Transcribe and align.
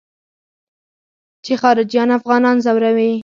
چې 1.45 1.53
خارجيان 1.61 2.09
افغانان 2.17 2.57
ځوروي. 2.65 3.11